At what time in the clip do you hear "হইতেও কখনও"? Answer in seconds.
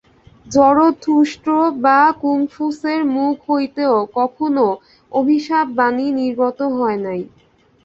3.49-4.67